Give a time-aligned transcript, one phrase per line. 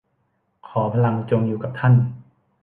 [0.67, 1.93] ขอพลังจงอยู่กับท่าน